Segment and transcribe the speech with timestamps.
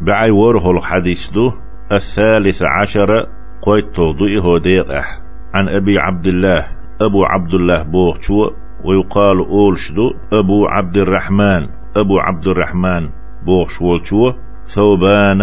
[0.00, 1.52] بعي ورهو الحديث دو
[1.92, 3.26] الثالث عشر
[3.62, 4.56] قويت توضوئي هو
[4.90, 5.20] أح.
[5.54, 6.66] عن أبي عبد الله
[7.00, 8.50] أبو عبد الله بوغشو
[8.84, 13.08] ويقال أولشدو أبو عبد الرحمن أبو عبد الرحمن
[13.46, 14.32] بوغشولشو
[14.64, 15.40] ثوبان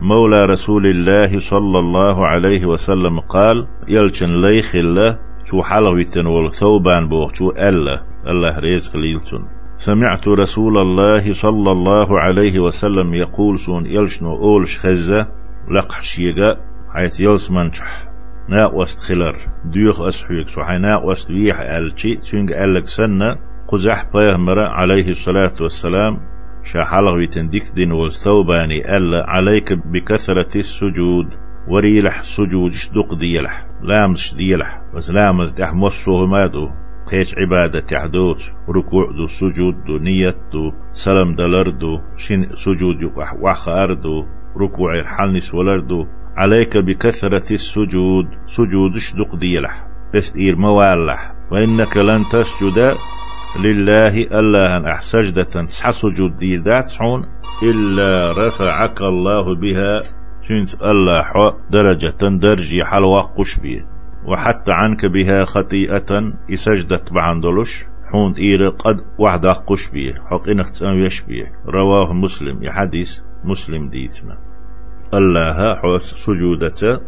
[0.00, 7.50] مولى رسول الله صلى الله عليه وسلم قال يلشن ليخ الله شو حلويتن والثوبان بوغشو
[7.50, 9.57] ألا الله رزق ليلتن.
[9.78, 15.26] سمعت رسول الله صلى الله عليه وسلم يقول سون يلشنو أولش خزة
[15.70, 16.56] لقح شيغا
[16.94, 18.08] حيث يلس منشح.
[18.48, 19.36] نا وست خلر.
[19.64, 20.62] ديوخ أسحيك سو.
[20.62, 22.16] حي نا وست ويح ألشي.
[22.16, 23.36] تشنج ألك سنة.
[23.68, 26.20] قزح بيهمر عليه الصلاة والسلام.
[26.64, 31.26] شاحلغ ويتنديك دين والثوباني ألا عليك بكثرة السجود.
[31.68, 33.66] وريلح سجود شدق ديلح.
[33.82, 34.82] لامس ديلح.
[34.94, 36.68] بس لامس ديح مصوه مادو.
[37.10, 43.04] قيش عبادة تحدوت ركوع دو سجود دو نية دو سلام دلر دو شن سجود
[43.42, 44.26] وح أردو
[44.56, 52.96] ركوع الحلنس ولردو عليك بكثرة السجود سجود شدق ديلح استير موالح وإنك لن تسجد
[53.64, 56.94] لله ألا أن أحسجدة تسحى سجود دير دات
[57.62, 60.00] إلا رفعك الله بها
[60.42, 63.84] شنت الله درجة درجي حلوة قشبي
[64.24, 71.46] وحتى عنك بها خطيئة إسجدت بعندلش حون إير قد وحدة قشبي حق إنك تسأم يشبي
[71.66, 74.38] رواه مسلم يحديث مسلم ديتنا.
[75.14, 77.00] الله حوس سجودة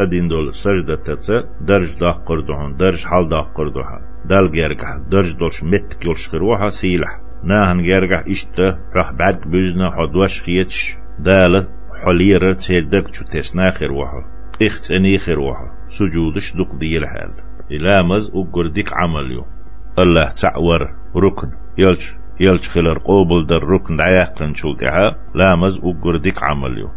[0.00, 1.18] أدين دول سجدة
[1.60, 7.20] درج داق قردوهن درج حال داق قردوها دال جرجح درج دولش مت كيلش خروها سيلح
[7.44, 11.68] ناهن جرجح إشتا رح بعد بجنا حدوش خيتش دال
[12.04, 14.24] حليرة تسيدك شو تسناخر وحا
[14.62, 17.32] إخت انيخر وحا سجودش دق دي الحال
[17.70, 19.44] إلامز وقردك عمليو
[19.98, 20.82] الله تعور
[21.16, 21.50] ركن.
[21.78, 26.90] يلش يلش خلر قوبل در ركن دعاقن شلتها لامز وقردك عمليو